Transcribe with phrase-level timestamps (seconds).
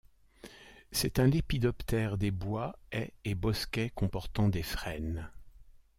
[0.91, 5.29] C'est un lépidoptère des bois, haies et bosquets comportant des frênes.